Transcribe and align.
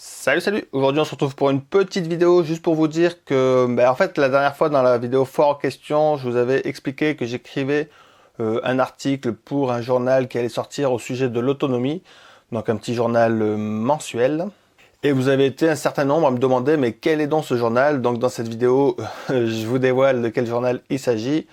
Salut 0.00 0.40
salut. 0.40 0.64
Aujourd'hui 0.70 1.00
on 1.00 1.04
se 1.04 1.10
retrouve 1.10 1.34
pour 1.34 1.50
une 1.50 1.60
petite 1.60 2.06
vidéo 2.06 2.44
juste 2.44 2.62
pour 2.62 2.76
vous 2.76 2.86
dire 2.86 3.24
que 3.24 3.66
ben, 3.68 3.90
en 3.90 3.96
fait 3.96 4.16
la 4.16 4.28
dernière 4.28 4.54
fois 4.54 4.68
dans 4.68 4.80
la 4.80 4.96
vidéo 4.96 5.24
fort 5.24 5.58
question 5.58 6.16
je 6.16 6.28
vous 6.28 6.36
avais 6.36 6.60
expliqué 6.68 7.16
que 7.16 7.26
j'écrivais 7.26 7.88
euh, 8.38 8.60
un 8.62 8.78
article 8.78 9.32
pour 9.32 9.72
un 9.72 9.80
journal 9.80 10.28
qui 10.28 10.38
allait 10.38 10.48
sortir 10.48 10.92
au 10.92 11.00
sujet 11.00 11.28
de 11.28 11.40
l'autonomie 11.40 12.04
donc 12.52 12.68
un 12.68 12.76
petit 12.76 12.94
journal 12.94 13.42
euh, 13.42 13.56
mensuel. 13.56 14.46
Et 15.02 15.10
vous 15.10 15.26
avez 15.26 15.46
été 15.46 15.68
un 15.68 15.74
certain 15.74 16.04
nombre 16.04 16.28
à 16.28 16.30
me 16.30 16.38
demander 16.38 16.76
mais 16.76 16.92
quel 16.92 17.20
est 17.20 17.26
donc 17.26 17.44
ce 17.44 17.56
journal? 17.56 18.00
Donc 18.00 18.20
dans 18.20 18.28
cette 18.28 18.46
vidéo 18.46 18.96
je 19.28 19.66
vous 19.66 19.80
dévoile 19.80 20.22
de 20.22 20.28
quel 20.28 20.46
journal 20.46 20.80
il 20.90 21.00
s'agit. 21.00 21.48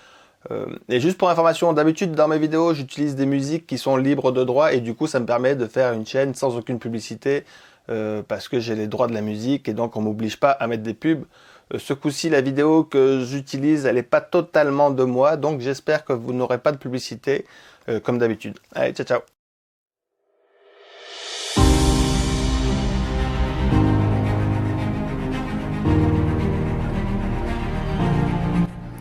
Euh, 0.51 0.67
et 0.87 0.99
juste 0.99 1.17
pour 1.17 1.31
information, 1.31 1.73
d'habitude 1.73 2.11
dans 2.11 2.27
mes 2.27 2.37
vidéos, 2.37 2.75
j'utilise 2.75 3.15
des 3.15 3.25
musiques 3.25 3.65
qui 3.65 3.79
sont 3.79 3.97
libres 3.97 4.31
de 4.31 4.43
droit 4.43 4.71
et 4.71 4.81
du 4.81 4.93
coup 4.93 5.07
ça 5.07 5.19
me 5.19 5.25
permet 5.25 5.55
de 5.55 5.65
faire 5.65 5.93
une 5.93 6.05
chaîne 6.05 6.35
sans 6.35 6.55
aucune 6.55 6.77
publicité 6.77 7.43
euh, 7.89 8.21
parce 8.27 8.47
que 8.47 8.59
j'ai 8.59 8.75
les 8.75 8.87
droits 8.87 9.07
de 9.07 9.13
la 9.13 9.21
musique 9.21 9.67
et 9.69 9.73
donc 9.73 9.95
on 9.95 10.01
m'oblige 10.01 10.39
pas 10.39 10.51
à 10.51 10.67
mettre 10.67 10.83
des 10.83 10.93
pubs. 10.93 11.25
Euh, 11.73 11.79
ce 11.79 11.93
coup-ci, 11.93 12.29
la 12.29 12.41
vidéo 12.41 12.83
que 12.83 13.23
j'utilise, 13.25 13.85
elle 13.85 13.95
n'est 13.95 14.03
pas 14.03 14.21
totalement 14.21 14.91
de 14.91 15.03
moi, 15.03 15.37
donc 15.37 15.61
j'espère 15.61 16.05
que 16.05 16.13
vous 16.13 16.33
n'aurez 16.33 16.57
pas 16.57 16.71
de 16.71 16.77
publicité 16.77 17.45
comme 18.01 18.17
d'habitude. 18.17 18.57
Allez, 18.73 18.93
ciao 18.93 19.05
ciao 19.05 19.21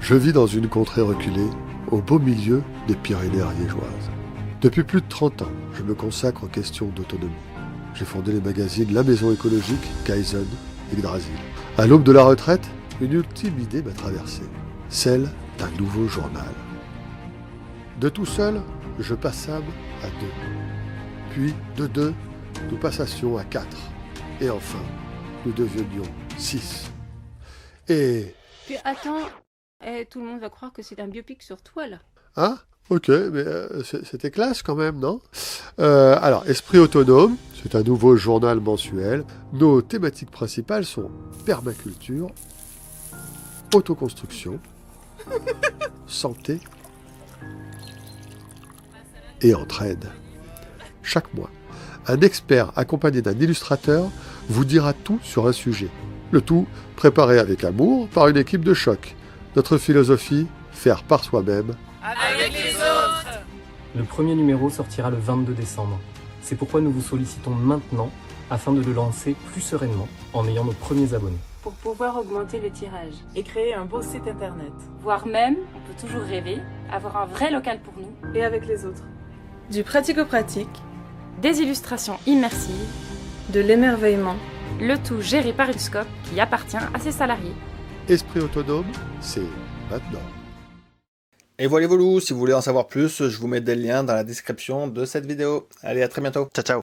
Je 0.07 0.15
vis 0.15 0.35
dans 0.35 0.47
une 0.47 0.69
contrée 0.69 1.01
reculée, 1.01 1.49
au 1.91 2.03
beau 2.03 2.19
milieu 2.19 2.63
des 2.87 2.95
Pyrénées 2.95 3.41
ariégeoises. 3.41 4.11
Depuis 4.61 4.85
plus 4.85 5.01
de 5.01 5.09
30 5.09 5.41
ans, 5.41 5.53
je 5.73 5.83
me 5.83 5.95
consacre 5.95 6.45
aux 6.45 6.49
questions 6.49 6.89
d'autonomie. 6.95 7.33
J'ai 7.95 8.05
fondé 8.05 8.33
les 8.33 8.41
magazines 8.41 8.93
La 8.93 9.05
Maison 9.05 9.33
écologique, 9.33 9.87
Kaizen 10.05 10.47
et 10.91 10.95
Yggdrasil. 10.95 11.33
À 11.79 11.87
l'aube 11.87 12.03
de 12.03 12.11
la 12.11 12.25
retraite, 12.25 12.69
une 13.01 13.13
ultime 13.13 13.57
idée 13.61 13.83
m'a 13.83 13.93
traversé, 13.93 14.43
celle 14.89 15.29
d'un 15.59 15.71
nouveau 15.79 16.09
journal. 16.09 16.53
De 18.01 18.09
tout 18.09 18.27
seul, 18.27 18.61
je 18.99 19.15
passâme 19.15 19.65
à 20.03 20.09
deux. 20.09 20.33
Puis, 21.31 21.55
de 21.77 21.87
deux, 21.87 22.15
nous 22.69 22.79
passassions 22.79 23.39
à 23.39 23.45
quatre. 23.45 23.77
Et 24.41 24.51
enfin, 24.51 24.83
nous 25.47 25.53
devenions 25.53 26.11
six. 26.37 26.91
Et... 27.89 28.35
Puis 28.67 28.77
attends, 28.85 29.21
eh, 29.87 30.05
tout 30.07 30.19
le 30.19 30.27
monde 30.27 30.41
va 30.41 30.51
croire 30.51 30.73
que 30.73 30.83
c'est 30.83 30.99
un 30.99 31.07
biopic 31.07 31.43
sur 31.43 31.63
toi, 31.63 31.87
là. 31.87 31.99
Ah, 32.35 32.57
ok, 32.91 33.09
mais 33.09 33.45
euh, 33.47 33.85
c'était 33.85 34.33
classe 34.33 34.63
quand 34.63 34.75
même, 34.75 34.99
non? 34.99 35.21
Euh, 35.79 36.19
Alors, 36.21 36.49
Esprit 36.49 36.79
autonome, 36.79 37.37
c'est 37.65 37.77
un 37.77 37.83
nouveau 37.83 38.15
journal 38.15 38.61
mensuel. 38.61 39.25
Nos 39.55 39.81
thématiques 39.81 40.31
principales 40.31 40.85
sont 40.85 41.11
permaculture, 41.47 42.29
autoconstruction, 43.75 44.61
santé 46.07 46.61
et 49.41 49.55
entraide. 49.55 50.11
Chaque 51.03 51.33
mois, 51.33 51.49
un 52.07 52.21
expert 52.21 52.71
accompagné 52.77 53.23
d'un 53.23 53.33
illustrateur 53.33 54.11
vous 54.51 54.67
dira 54.67 54.93
tout 54.93 55.19
sur 55.23 55.47
un 55.47 55.53
sujet. 55.53 55.89
Le 56.33 56.43
tout 56.43 56.67
préparé 56.97 57.39
avec 57.39 57.65
amour 57.65 58.09
par 58.09 58.29
une 58.29 58.37
équipe 58.37 58.63
de 58.63 58.75
choc. 58.75 59.17
Notre 59.57 59.79
philosophie, 59.79 60.47
faire 60.71 61.03
par 61.03 61.25
soi-même. 61.25 61.75
Avec 62.03 62.53
les 62.53 62.75
autres 62.77 63.41
Le 63.97 64.05
premier 64.05 64.35
numéro 64.35 64.69
sortira 64.69 65.09
le 65.09 65.17
22 65.17 65.55
décembre. 65.55 65.99
C'est 66.45 66.57
pourquoi 66.57 66.83
nous 66.83 66.91
vous 66.91 67.01
sollicitons 67.01 67.53
maintenant 67.53 68.11
afin 68.51 68.73
de 68.73 68.83
le 68.83 68.93
lancer 68.93 69.35
plus 69.51 69.63
sereinement 69.63 70.07
en 70.35 70.47
ayant 70.47 70.65
nos 70.65 70.73
premiers 70.73 71.15
abonnés. 71.15 71.39
Pour 71.63 71.73
pouvoir 71.73 72.19
augmenter 72.19 72.61
le 72.61 72.71
tirage. 72.71 73.15
Et 73.35 73.43
créer 73.43 73.73
un 73.73 73.87
beau 73.87 74.03
site 74.03 74.29
internet. 74.29 74.75
Voire 75.01 75.27
même, 75.27 75.57
on 75.75 75.79
peut 75.89 75.99
toujours 75.99 76.21
rêver, 76.21 76.59
avoir 76.93 77.17
un 77.17 77.25
vrai 77.25 77.51
local 77.51 77.81
pour 77.81 77.95
nous. 77.97 78.35
Et 78.35 78.45
avec 78.45 78.67
les 78.67 78.85
autres. 78.85 79.05
Du 79.71 79.85
pratico-pratique. 79.85 80.83
Des 81.41 81.63
illustrations 81.63 82.19
immersives. 82.27 82.93
De 83.49 83.61
l'émerveillement. 83.61 84.37
Le 84.81 84.99
tout 84.99 85.23
géré 85.23 85.55
par 85.55 85.71
une 85.71 85.79
scope 85.79 86.09
qui 86.25 86.39
appartient 86.41 86.77
à 86.77 86.99
ses 86.99 87.13
salariés. 87.13 87.55
Esprit 88.07 88.41
autonome, 88.41 88.93
c'est 89.23 89.49
maintenant. 89.91 90.21
Et 91.59 91.69
voilà, 91.69 91.87
voilà, 91.87 92.21
si 92.21 92.33
vous 92.33 92.39
voulez 92.41 92.53
en 92.53 92.61
savoir 92.61 92.89
plus, 92.89 93.29
je 93.29 93.39
vous 93.39 93.47
mets 93.47 93.61
des 93.61 93.77
liens 93.77 94.03
dans 94.03 94.15
la 94.15 94.25
description 94.25 94.89
de 94.89 95.05
cette 95.05 95.27
vidéo. 95.27 95.69
Allez, 95.83 96.03
à 96.03 96.09
très 96.09 96.21
bientôt. 96.21 96.49
Ciao, 96.53 96.65
ciao. 96.65 96.83